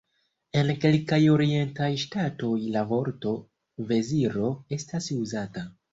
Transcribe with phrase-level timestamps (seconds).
[0.61, 3.35] En kelkaj orientaj ŝtatoj la vorto
[3.93, 5.69] "veziro" estas uzata.